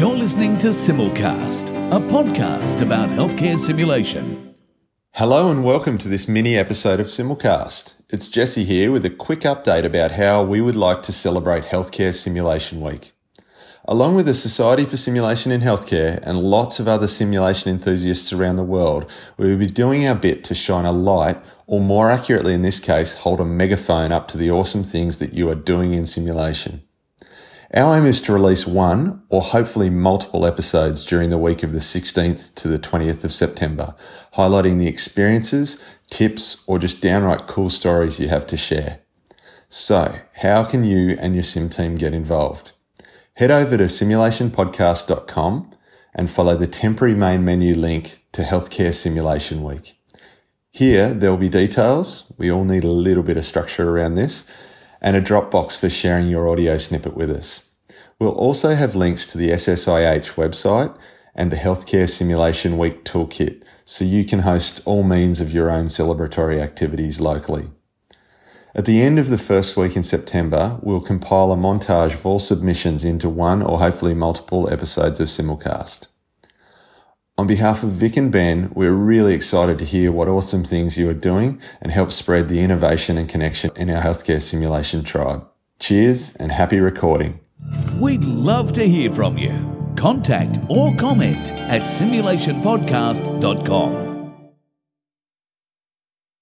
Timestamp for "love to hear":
88.24-89.10